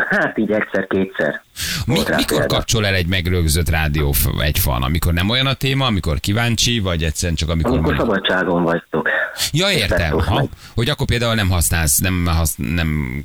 [0.08, 1.42] Hát így egyszer-kétszer.
[1.86, 4.84] Mi, mikor kapcsol el egy megrögzött rádió egy fan?
[4.84, 7.72] Amikor nem olyan a téma, amikor kíváncsi, vagy egyszerűen csak amikor...
[7.72, 9.10] Amikor mondjuk- szabadságon vagytok.
[9.52, 10.20] Ja, értem.
[10.20, 10.50] Ha, meg.
[10.76, 13.22] hogy akkor például nem használsz, nem, hasz, nem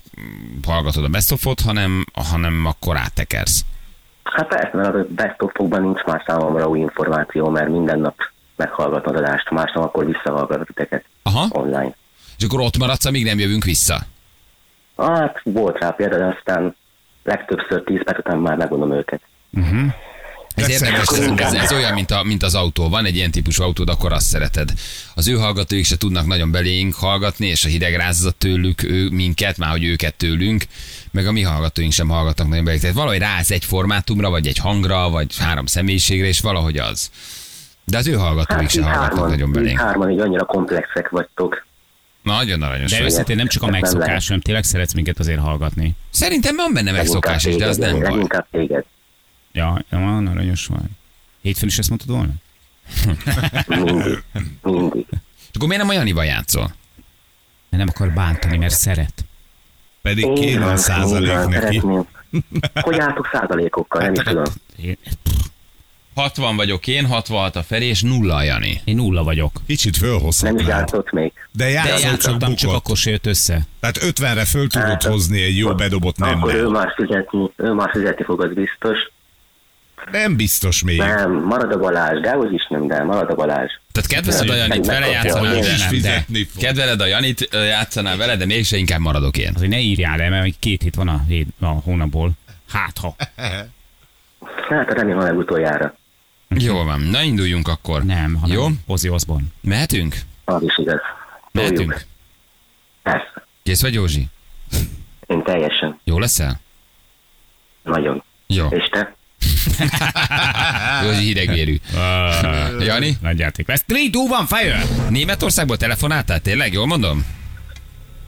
[0.67, 3.65] hallgatod a best of-ot, hanem, hanem akkor áttekersz.
[4.25, 8.17] Hát persze, mert a best of nincs más számomra új információ, mert minden nap
[8.57, 11.47] meghallgatom az adást, másnap akkor visszahallgatok titeket Aha.
[11.51, 11.95] online.
[12.39, 13.99] És akkor ott maradsz, amíg nem jövünk vissza.
[14.97, 16.77] Hát volt rá példa, de aztán
[17.25, 19.21] legtöbbször 10 perc után már megmondom őket.
[20.55, 22.89] Ez Persze, érdekes, ez, ez, ez olyan, mint, a, mint az autó.
[22.89, 24.71] Van egy ilyen típusú autód, akkor azt szereted.
[25.15, 29.59] Az ő hallgatóik se tudnak nagyon belénk hallgatni, és a hideg rázza tőlük ő, minket,
[29.59, 30.65] már hogy őket tőlünk,
[31.11, 32.83] meg a mi hallgatóink sem hallgatnak nagyon belénk.
[32.83, 37.11] Tehát valahogy ráz egy formátumra, vagy egy hangra, vagy három személyiségre, és valahogy az.
[37.85, 39.79] De az ő hallgatóik Hát se hallgatnak hárman, nagyon belénk.
[39.81, 41.67] hárman így annyira komplexek vagytok.
[42.25, 45.95] Nagyon aranyos De őszintén nem csak a megszokás, hanem tényleg szeretsz minket azért hallgatni.
[46.11, 48.03] Szerintem van benne megszokás is, de az nem baj.
[48.03, 48.85] Leginkább téged.
[49.53, 50.79] Ja, ja, van, aranyos vagy.
[51.43, 52.33] Hétfőn is ezt mondtad volna?
[53.67, 54.23] Mindig.
[54.63, 55.07] Mindig.
[55.53, 56.75] Akkor miért nem a Janival játszol?
[57.71, 59.25] Mert nem akar bántani, mert szeret.
[60.03, 61.83] Pedig kéne a százalék neki.
[62.75, 64.45] Hogy álltok százalékokkal, nem is tudom.
[66.17, 68.81] Én, 60 vagyok én, 66 a Feri, és nulla a Jani.
[68.85, 69.53] én nulla vagyok.
[69.67, 70.67] Kicsit Nem is fölhozhatnád.
[70.67, 71.33] játszott még.
[71.53, 72.85] De De játszott csak játszottam, csak bukott.
[72.85, 73.61] akkor se jött össze.
[73.81, 76.71] Tehát 50-re föl tudod Hát, hozni egy jó bedobott Akkor ő nem.
[76.73, 78.99] már fizetni, ő már fizetni fog, az biztos.
[80.11, 80.99] Nem biztos még.
[80.99, 83.71] Nem, marad a Balázs, de úgy is nem, de marad a Balázs.
[83.93, 86.47] Tehát kedveled a Janit, vele játszanál, Én de nem.
[86.59, 89.53] Kedveled a Janit, játszanál vele, de mégse inkább maradok én.
[89.55, 92.31] Azért ne írjál le, mert két hét van a, hét, a hónapból.
[92.69, 93.15] Hát ha.
[94.69, 95.95] Hát remélem a legutoljára.
[96.63, 98.05] Jó van, na induljunk akkor.
[98.05, 98.67] Nem, hanem Jó?
[98.87, 99.47] Ozzy Osbourne.
[99.61, 100.17] Mehetünk?
[100.45, 101.01] Az is igaz.
[101.53, 102.05] Mehetünk.
[103.03, 103.47] Persze.
[103.63, 104.29] Kész vagy, Józsi?
[105.27, 106.01] Én teljesen.
[106.05, 106.61] Jó leszel?
[107.83, 108.23] Nagyon.
[108.47, 108.67] Jó.
[108.67, 109.15] És te?
[111.05, 111.77] Józsi hidegvérű.
[112.81, 113.17] Jani?
[113.21, 113.85] Nagy játék lesz.
[113.89, 114.83] 3, 2, 1, fire!
[115.09, 116.41] Németországból telefonáltál?
[116.41, 116.73] Tényleg?
[116.73, 117.27] Jól mondom?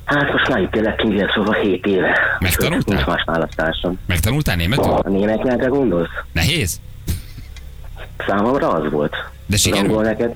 [0.05, 2.19] Hát most már itt élek kívül, szóval 7 éve.
[2.41, 2.95] Megtanultál?
[2.95, 3.99] Nincs más választásom.
[4.07, 4.85] Megtanultál németül?
[4.93, 6.09] A német nyelvre gondolsz?
[6.33, 6.81] Nehéz?
[8.27, 9.15] Számomra az volt.
[9.47, 9.89] De sikerül?
[9.89, 10.35] Angol neked?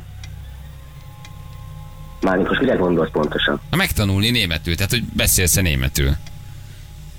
[2.21, 3.61] Mármint most mire gondolsz pontosan?
[3.71, 6.11] Na, megtanulni németül, tehát hogy beszélsz -e németül.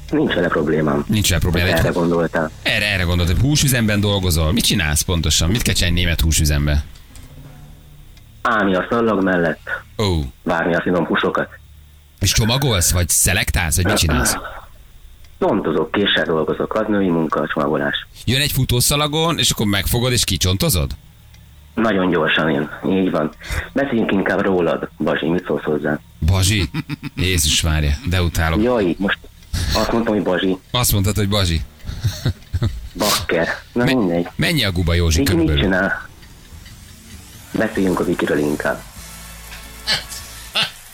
[0.10, 1.04] Nincs vele problémám.
[1.08, 1.68] Nincs vele probléma.
[1.68, 2.52] Erre Egy- gondoltál.
[2.64, 4.52] Erre, erre gondolod, hogy húsüzemben dolgozol.
[4.52, 5.50] Mit csinálsz pontosan?
[5.50, 6.84] Mit kell csinálni német húsüzembe?
[8.42, 10.04] Állni a szallag mellett, Ó.
[10.04, 10.24] Oh.
[10.44, 11.50] várni a finom húsokat.
[12.20, 14.36] És csomagolsz, vagy szelektálsz, vagy mit csinálsz?
[15.46, 18.08] Csontozok, késsel dolgozok, az női munka, a csomagolás.
[18.26, 20.92] Jön egy futószalagon, és akkor megfogod és kicsontozod?
[21.76, 23.32] Nagyon gyorsan én, így van.
[23.74, 26.00] Beszéljünk inkább rólad, Bazsi, mit szólsz hozzá?
[26.26, 26.70] Bazsi?
[27.16, 28.64] Jézus várja, de utálok.
[28.64, 29.18] Jaj, most
[29.76, 31.62] azt mondtam, hogy Bazsi, Azt mondtad, hogy Bazsi.
[32.94, 33.48] bakker.
[33.74, 34.28] Na Me- mindegy.
[34.36, 35.72] mennyi a guba Józsi Viki mit körülbelül?
[35.78, 36.10] csinál?
[37.54, 38.82] Beszéljünk a Vikiről inkább.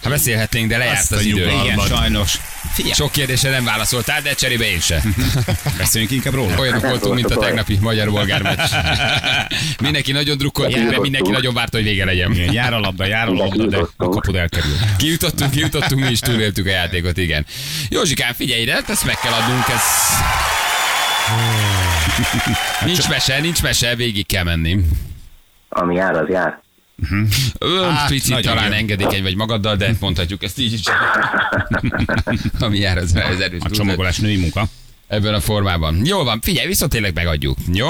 [0.04, 1.40] Ha beszélhetnénk, de lejárt Azt a az idő.
[1.46, 1.66] nyugalmat.
[1.66, 2.38] Igen, sajnos.
[2.78, 5.02] Figyelj, Sok kérdésre nem válaszoltál, de cserébe én se.
[5.78, 6.60] beszéljünk inkább róla.
[6.60, 7.46] Olyanok Nem voltunk, mint a baj.
[7.46, 8.72] tegnapi magyar-bolgár meccs.
[9.82, 12.32] mindenki nagyon drukkolt, de mindenki nagyon várta, hogy vége legyen.
[12.32, 14.76] Igen, jár a labda, jár a labda, de a kapud elkerül.
[14.98, 17.46] Kijutottunk, kijutottunk, mi is túléltük a játékot, igen.
[17.90, 19.82] Józsikám, figyelj ide, ezt meg kell adnunk, ez...
[22.86, 24.80] Nincs mese, nincs mese, végig kell menni.
[25.70, 26.66] Ami jár, az jár.
[27.58, 28.78] Ön Hát, picit talán jó.
[28.78, 30.84] engedékeny vagy magaddal, de mondhatjuk ezt így is.
[32.60, 34.64] Ami jár, az, az erős A csomagolás női munka.
[35.08, 36.02] Ebben a formában.
[36.06, 37.58] Jól van, figyelj, viszont tényleg megadjuk.
[37.74, 37.88] Jó?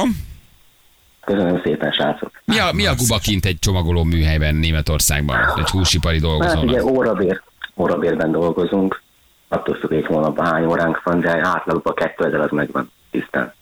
[1.25, 2.41] Köszönöm szépen, srácok.
[2.45, 5.37] Mi a, mi a guba kint egy csomagoló műhelyben Németországban?
[5.57, 6.85] Egy húsipari Hát ugye dolgozónak?
[6.97, 7.41] órabér,
[7.75, 9.01] órabérben dolgozunk.
[9.47, 13.53] Attól függ, egy hónapban hány óránk van, de átlagban 2000 az megvan tisztán.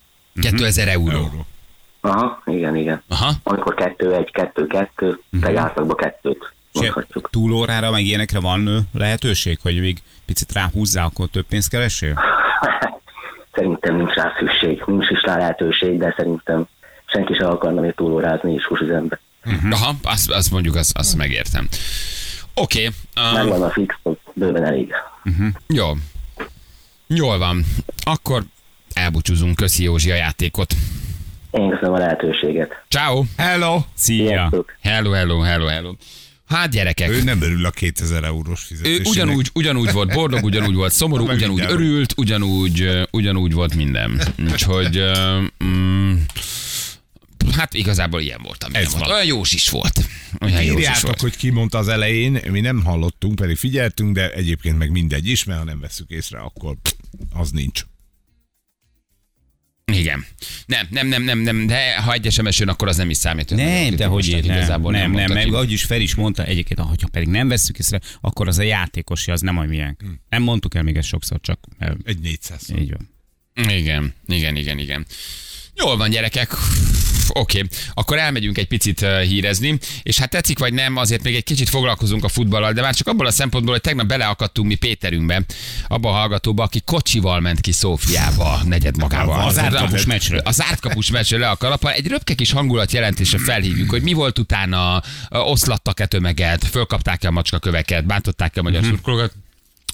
[0.42, 1.10] 2000 euró.
[1.10, 1.46] Euró.
[2.06, 3.04] Aha, igen, igen.
[3.08, 3.32] Aha.
[3.44, 7.30] Amikor kettő, egy, kettő, kettő, de egy átlagban kettőt És mondhatjuk.
[7.30, 12.14] túlórára, meg ilyenekre van lehetőség, hogy még picit ráhúzzál, akkor több pénzt keresél?
[13.54, 16.68] Szerintem nincs rá szükség, nincs is rá lehetőség, de szerintem
[17.06, 19.20] senki sem akarna még túlórázni is húsüzembe.
[19.72, 21.68] Aha, azt, azt mondjuk, azt, azt megértem.
[22.54, 23.96] Oké, okay, Megvan a fix,
[24.34, 24.94] bőven elég.
[25.68, 25.86] jó.
[27.08, 27.64] Jól van.
[28.04, 28.44] Akkor
[28.94, 29.56] elbúcsúzunk.
[29.56, 30.74] Köszi Józsi a játékot.
[31.58, 32.72] Én köszönöm a lehetőséget.
[32.90, 33.24] Ciao.
[33.38, 33.84] Hello!
[33.94, 34.28] Szia!
[34.28, 34.76] Sziasztok!
[34.82, 35.94] Hello, hello, hello, hello.
[36.48, 37.10] Hát gyerekek.
[37.10, 39.08] Ő nem örül a 2000 eurós Ő fizetésének.
[39.08, 44.22] ugyanúgy, ugyanúgy volt boldog, ugyanúgy volt szomorú, ugyanúgy örült, ugyanúgy, ugyanúgy volt minden.
[44.52, 45.02] Úgyhogy
[45.64, 46.14] mm,
[47.56, 49.10] hát igazából ilyen volt, amilyen Ez volt.
[49.12, 50.00] Olyan jós is volt.
[50.42, 51.22] Olyan jós is Írjátok, volt.
[51.22, 55.44] hogy ki mondta az elején, mi nem hallottunk, pedig figyeltünk, de egyébként meg mindegy is,
[55.44, 56.76] mert ha nem veszük észre, akkor
[57.34, 57.82] az nincs.
[59.92, 60.26] Igen.
[60.66, 63.50] Nem, nem, nem, nem, nem, de ha egy SMS jön, akkor az nem is számít.
[63.50, 65.54] Nem, de hogy így, nem, igazából nem, nem, nem, ki.
[65.54, 69.32] ahogy is Feri is mondta, egyébként, ha pedig nem vesszük észre, akkor az a játékosi,
[69.32, 70.02] az nem a miénk.
[70.02, 70.08] Hm.
[70.30, 73.14] Nem mondtuk el még ezt sokszor, csak eh, Egy 400 így van.
[73.76, 75.06] Igen, igen, igen, igen.
[75.76, 76.52] Jól van, gyerekek.
[77.30, 77.70] Oké, okay.
[77.94, 82.24] akkor elmegyünk egy picit hírezni, és hát tetszik vagy nem, azért még egy kicsit foglalkozunk
[82.24, 85.42] a futballal, de már csak abból a szempontból, hogy tegnap beleakadtunk mi Péterünkbe,
[85.88, 89.46] abba a hallgatóba, aki kocsival ment ki Szófiába, negyed magával.
[89.48, 90.40] Az zárt kapus meccsről.
[90.40, 91.92] A zárt kapus meccsről le a kalappal.
[91.92, 98.06] Egy röpke kis hangulat jelentése felhívjuk, hogy mi volt utána, oszlattak-e tömeget, fölkapták-e a macskaköveket,
[98.06, 98.90] bántották-e a magyar Mhm.
[98.90, 98.96] mm-hmm.
[99.04, 99.34] szurkolókat.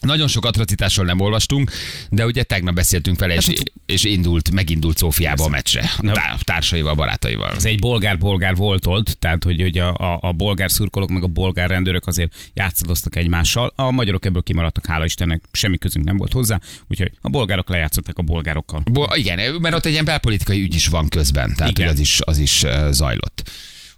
[0.02, 1.72] Nagyon sok atrocitásról nem olvastunk,
[2.10, 3.48] de ugye tegnap beszéltünk vele, és,
[3.86, 7.56] és indult, megindult Szófiába a meccsre, a tá- társaival, barátaival.
[7.56, 11.28] Ez egy bolgár-bolgár volt ott, tehát hogy, hogy a, a, a bolgár szurkolók meg a
[11.28, 13.74] bolgár rendőrök azért játszadoztak egymással.
[13.76, 18.18] A magyarok ebből kimaradtak, hála Istennek, semmi közünk nem volt hozzá, úgyhogy a bolgárok lejátszottak
[18.18, 18.82] a bolgárokkal.
[18.92, 21.86] Bo- igen, mert ott egy ilyen belpolitikai ügy is van közben, tehát Igen.
[21.88, 23.52] hogy az is, az is ö, zajlott.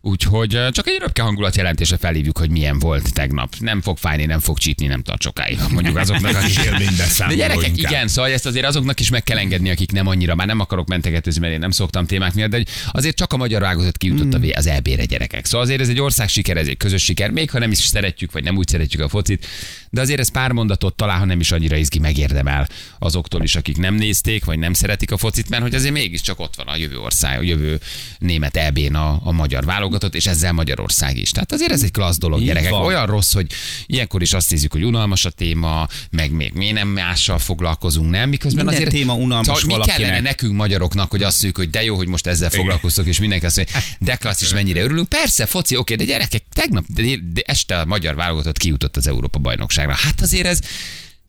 [0.05, 3.55] Úgyhogy csak egy röpke hangulat jelentése felhívjuk, hogy milyen volt tegnap.
[3.59, 5.59] Nem fog fájni, nem fog csípni, nem tart sokáig.
[5.71, 7.91] Mondjuk azoknak, akik De Élménybeszámoló gyerekek, inkább.
[7.91, 10.87] igen, szóval ezt azért azoknak is meg kell engedni, akik nem annyira, már nem akarok
[10.87, 14.49] mentegetőzni, mert én nem szoktam témák miatt, de azért csak a magyar válogatott kijutott mm.
[14.55, 15.45] az EB-re gyerekek.
[15.45, 18.31] Szóval azért ez egy ország siker, ez egy közös siker, még ha nem is szeretjük,
[18.31, 19.47] vagy nem úgy szeretjük a focit,
[19.89, 22.67] de azért ez pár mondatot talán, ha nem is annyira izgi megérdemel
[22.99, 26.55] azoktól is, akik nem nézték, vagy nem szeretik a focit, mert hogy azért mégiscsak ott
[26.55, 27.79] van a jövő ország, a jövő
[28.19, 31.31] német EB-n a, a magyar válogatott, és ezzel Magyarország is.
[31.31, 32.69] Tehát azért ez egy klassz dolog, Így gyerekek.
[32.69, 32.81] van.
[32.85, 33.47] Olyan rossz, hogy
[33.85, 38.29] ilyenkor is azt nézzük, hogy unalmas a téma, meg még mi nem mással foglalkozunk, nem?
[38.29, 39.97] Miközben Minden azért téma unalmas szóval mi valakinek.
[39.99, 43.45] kellene nekünk magyaroknak, hogy azt mondjuk, hogy de jó, hogy most ezzel foglalkoztok, és mindenki
[43.45, 45.09] azt mondja, de klassz is mennyire örülünk.
[45.09, 47.03] Persze, foci, oké, de gyerekek, tegnap de,
[47.33, 49.93] de este a magyar válogatott kijutott az Európa bajnokságra.
[49.93, 50.59] Hát azért ez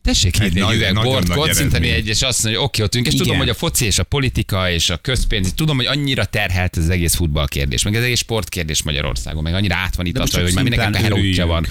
[0.05, 2.93] Tessék Egy hívni egy nagy- üveg bort, kocintani egy, és azt mondja, hogy oké, ott
[2.93, 3.25] ülünk, és Igen.
[3.25, 6.83] tudom, hogy a foci és a politika és a közpénz, tudom, hogy annyira terhelt ez
[6.83, 10.53] az egész futballkérdés, meg ez egész sportkérdés Magyarországon, meg annyira át van itt most hogy
[10.53, 11.65] már mindenkinek herótja van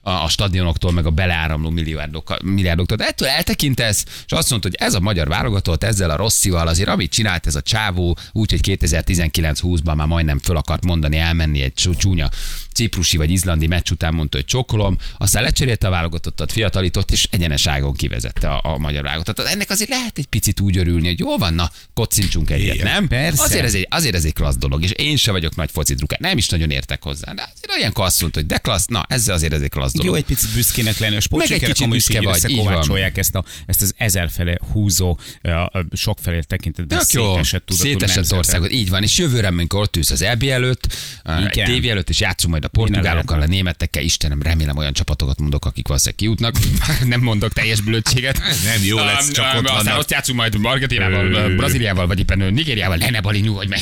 [0.00, 2.96] a, a stadionoktól, meg a beleáramló milliárdokkal, milliárdoktól.
[2.96, 6.88] De ettől eltekintesz, és azt mondod, hogy ez a magyar válogatott ezzel a rosszival, azért
[6.88, 11.98] amit csinált ez a csávó, úgyhogy 2019-20-ban már majdnem föl akart mondani, elmenni egy csú-
[11.98, 12.28] csúnya
[12.74, 17.94] ciprusi vagy izlandi meccs után mondta, hogy csokolom, aztán lecserélte a válogatottat, fiatalított, és egyeneságon
[17.94, 19.46] kivezette a, a magyar válogatottat.
[19.46, 23.08] Ennek azért lehet egy picit úgy örülni, hogy jó van, na, kocincsunk egyet, Igen, nem?
[23.08, 23.42] persze.
[23.42, 26.20] Azért ez, egy, azért ez egy klassz dolog, és én se vagyok nagy foci drukár,
[26.20, 29.34] nem is nagyon értek hozzá, de azért olyankor azt mondta, hogy de klassz, na, ezzel
[29.34, 30.12] azért ez egy klassz dolog.
[30.12, 31.16] Jó, egy picit büszkének lenni.
[31.16, 35.18] A sportsikerek kicsit amúgy büszke vagy, összekovácsolják ezt, a, ezt az ezerfele húzó,
[35.92, 40.42] sokfelé tekintetben szétesett tudatú szétesett országot, így van, és jövőre, amikor ott ülsz az EB
[40.42, 40.96] előtt,
[41.52, 45.86] tévé előtt, és játszunk majd a portugálokkal, a németekkel, Istenem, remélem olyan csapatokat mondok, akik
[45.86, 46.58] valószínűleg kijutnak,
[47.12, 48.38] nem mondok teljes blödséget.
[48.64, 49.98] Nem, jó lesz, csak ott Aztán vannak.
[49.98, 53.80] ott játszunk majd Argentinával, Brazíliával, vagy éppen Nigériával, ne ne bali, nyugodj meg.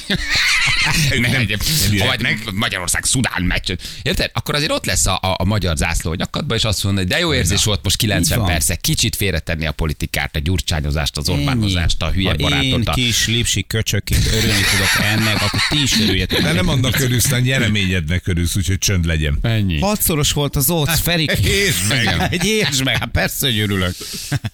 [1.11, 2.51] Ne, nem- nem ha majd jöhetnek.
[2.53, 3.71] Magyarország Szudán meccs.
[4.03, 4.31] Érted?
[4.35, 7.11] Akkor azért ott lesz a, a, a magyar zászló a nyakadba, és azt mondja, hogy
[7.13, 8.53] de jó érzés volt most 90 Így van.
[8.53, 12.65] percek, kicsit félretenni a politikát, a gyurcsányozást, az Orbánozást, a hülye ha barátot.
[12.65, 16.43] én a- kis lipsi köcsökként örülni tudok ennek, akkor ti is örüljetek.
[16.43, 19.39] De nem annak örülsz, hanem nyereményednek örülsz, úgyhogy csönd legyen.
[19.43, 19.79] Ennyi.
[19.81, 21.31] Hatszoros volt az ott, Ferik.
[21.31, 22.27] Értsd meg.
[22.31, 23.95] Egy értsd meg, hát persze, hogy örülök.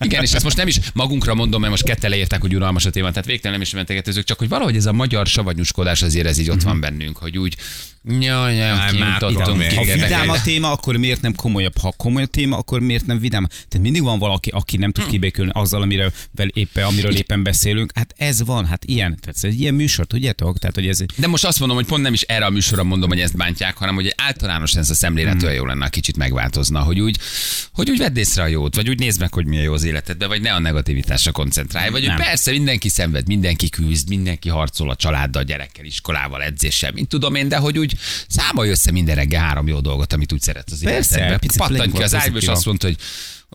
[0.00, 2.90] Igen, és ezt most nem is magunkra mondom, mert most kettele értek, hogy unalmas a
[2.90, 6.38] téma, tehát végtelen nem is mentegetőzök, csak hogy valahogy ez a magyar savanyúskodás azért ez
[6.38, 7.56] így ott van bennünk, hogy úgy,
[8.04, 11.76] jaj, jaj, kijutottunk, Ha vidám a téma, akkor miért nem komolyabb?
[11.78, 13.46] Ha komoly a téma, akkor miért nem vidám?
[13.46, 17.90] Tehát mindig van valaki, aki nem tud kibékülni azzal, amiről, vel éppen, amiről éppen beszélünk.
[17.94, 19.18] Hát ez van, hát ilyen.
[19.20, 20.58] Tehát ez egy ilyen műsor, tudjátok?
[20.58, 23.08] Tehát, hogy ez De most azt mondom, hogy pont nem is erre a műsorra mondom,
[23.08, 25.52] hogy ezt bántják, hanem hogy általános ez a szemlélet Hmm.
[25.52, 27.18] jó lenne, ha kicsit megváltozna, hogy úgy,
[27.72, 30.28] hogy úgy vedd észre a jót, vagy úgy nézd meg, hogy milyen jó az életedben,
[30.28, 32.26] vagy ne a negativitásra koncentrálj, vagy hogy Nem.
[32.26, 37.48] persze mindenki szenved, mindenki küzd, mindenki harcol a családdal, gyerekkel, iskolával, edzéssel, mint tudom én,
[37.48, 37.87] de hogy úgy
[38.28, 41.68] számolj össze minden reggel három jó dolgot, amit úgy szeretsz az Persze, életedben.
[41.68, 42.96] Pattanj ki az ágyba, és azt mondta, hogy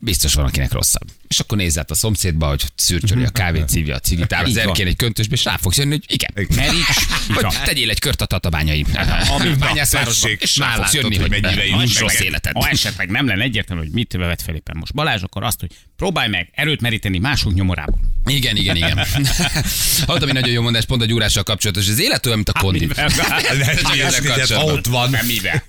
[0.01, 1.07] biztos van, akinek rosszabb.
[1.27, 4.57] És akkor nézz át a szomszédba, hogy szürcsöli a kávét, szívja a cigit, áll az
[4.57, 6.47] erkén egy köntösbe, és rá fogsz jönni, hogy igen.
[6.55, 6.87] Merics,
[7.41, 8.85] Vagy tegyél egy kört a tatabányai
[9.59, 12.53] bányászvárosba, tessék, és rá fogsz jönni, hogy hogy mennyire jó rossz életed.
[12.53, 15.71] Ha esetleg nem lenne egyértelmű, hogy mit vett fel éppen most Balázs, akkor azt, hogy
[16.03, 17.99] próbálj meg erőt meríteni mások nyomorából.
[18.25, 18.97] Igen, igen, igen.
[20.07, 21.89] Hallottam egy nagyon jó mondás pont a gyúrással kapcsolatos.
[21.89, 22.79] Az élet olyan, mint a kondi.
[22.79, 23.07] Mivel?
[23.07, 24.73] De Csak ezzel ez- ez- kapcsolatban.
[24.75, 25.15] ott van.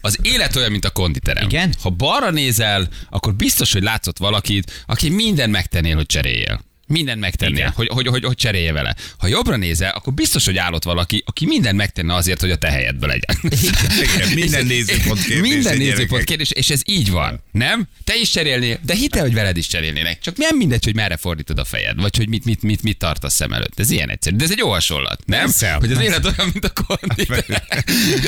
[0.01, 1.45] Az élet olyan, mint a konditerem.
[1.45, 1.75] Igen?
[1.83, 6.65] Ha balra nézel, akkor biztos, hogy látszott valakit, aki minden megtennél, hogy cseréljél.
[6.87, 8.95] Mindent megtennél, hogy, hogy, hogy, hogy cserélje vele.
[9.19, 12.71] Ha jobbra nézel, akkor biztos, hogy állott valaki, aki mindent megtenne azért, hogy a te
[12.71, 13.37] helyedbe legyen.
[14.15, 15.53] Igen, minden nézőpont kérdés.
[15.53, 17.89] Minden nézőpont kérdés, és ez így van, nem?
[18.05, 20.21] Te is cserélnél, de hidd el, hogy veled is cserélnének.
[20.21, 23.35] Csak nem mindegy, hogy merre fordítod a fejed, vagy hogy mit, mit, mit, mit tartasz
[23.35, 23.81] szem előtt.
[23.81, 24.37] Ez ilyen egyszerű.
[24.37, 25.41] De ez egy jó hasonlat, nem?
[25.41, 26.11] Persze, hogy az persze.
[26.11, 27.27] élet olyan, mint a kondi.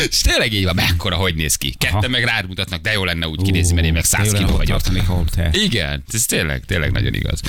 [0.11, 1.75] és tényleg így van, mekkora, hogy néz ki.
[1.79, 4.81] Ketten meg rád mutatnak, de jó lenne úgy kinézni, mert én meg 100 kiló vagyok.
[5.53, 7.41] Igen, ez tényleg, tényleg nagyon igaz.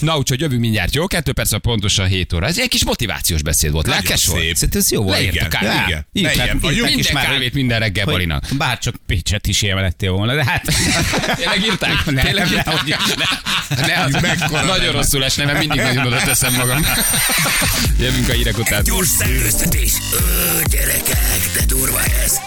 [0.00, 1.06] Na, úgyhogy jövünk mindjárt, jó?
[1.06, 2.46] Kettő perc a pontosan 7 óra.
[2.46, 3.86] Ez egy kis motivációs beszéd volt.
[3.86, 4.40] Nagyon Lelkes volt.
[4.42, 4.54] szép.
[4.54, 5.16] Szerintem ez jó volt.
[5.16, 5.86] Leért a Igen, kávét.
[5.88, 6.04] igen.
[6.12, 6.94] Ne tehát ilyen vagyunk.
[6.94, 8.44] Minden már, kávét minden reggel hogy Balinak.
[8.58, 10.62] Bárcsak Pécset is ilyen lettél volna, de hát...
[11.36, 12.04] Tényleg írták?
[12.04, 12.96] Nem, Tényleg hogy is,
[13.86, 14.92] Ne, az Mekkora nagyon nem.
[14.92, 16.86] rosszul esne, mert mindig nagyon oda teszem magam.
[18.00, 18.82] Jövünk a hírek után.
[18.84, 19.92] Gyors szellőztetés.
[20.12, 22.40] Ö, gyerekek, de durva ez.